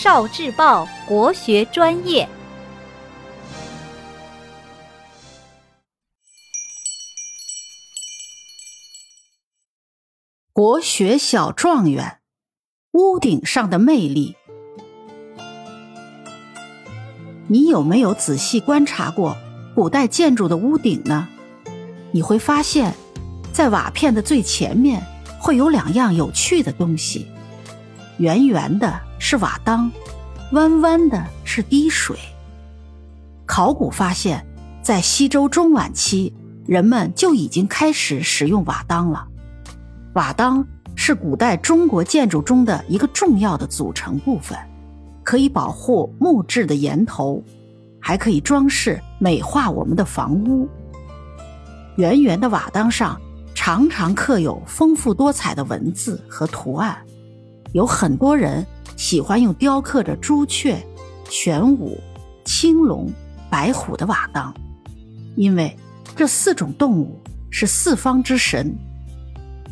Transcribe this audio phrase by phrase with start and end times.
[0.00, 2.28] 少智报国学专业。
[10.52, 12.20] 国学小状元，
[12.92, 14.36] 屋顶上的魅力。
[17.48, 19.36] 你有没有仔细观察过
[19.74, 21.26] 古代建筑的屋顶呢？
[22.12, 22.94] 你会发现，
[23.52, 25.04] 在瓦片的最前面
[25.40, 27.26] 会有两样有趣的东西：
[28.18, 29.92] 圆圆的是瓦当，
[30.52, 32.16] 弯弯的是滴水。
[33.44, 34.42] 考古发现，
[34.80, 36.32] 在西周中晚期，
[36.66, 39.28] 人们就已经开始使用瓦当了。
[40.14, 44.56] 瓦当是古代中国建筑中的一个重要的组成部分，
[45.22, 47.44] 可以保护木质的檐头，
[48.00, 50.66] 还可以装饰美化我们的房屋。
[51.96, 53.20] 圆圆的瓦当上
[53.54, 56.96] 常常刻有丰富多彩的文字和图案，
[57.72, 58.66] 有很多人
[58.98, 60.76] 喜欢用雕刻着朱雀、
[61.30, 61.96] 玄武、
[62.44, 63.08] 青龙、
[63.48, 64.52] 白虎的瓦当，
[65.36, 65.74] 因为
[66.16, 68.76] 这四种动物是四方之神。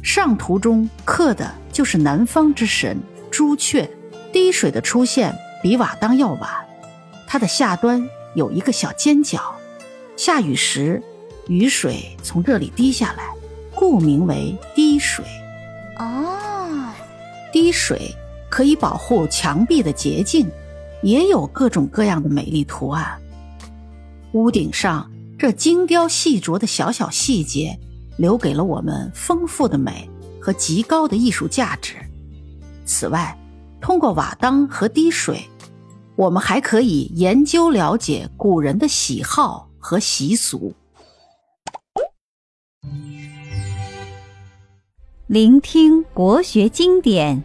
[0.00, 2.96] 上图中刻的就是南方之神
[3.28, 3.90] 朱雀，
[4.32, 6.48] 滴水的出现比瓦当要晚，
[7.26, 9.56] 它的下端有一个小尖角，
[10.16, 11.02] 下雨时
[11.48, 13.34] 雨水从这里滴下来，
[13.74, 15.24] 故名为滴水。
[15.98, 16.92] 哦，
[17.52, 18.14] 滴水
[18.56, 20.50] 可以保护墙壁的洁净，
[21.02, 23.20] 也有各种各样的美丽图案。
[24.32, 27.78] 屋顶上这精雕细琢的小小细节。
[28.16, 30.08] 留给了我们丰富的美
[30.40, 31.96] 和极高的艺术价值。
[32.86, 33.38] 此外，
[33.78, 35.46] 通过瓦当和滴水，
[36.16, 40.72] 我们还可以研究了解古人的喜好和习俗。
[45.26, 47.44] 聆听国学经典，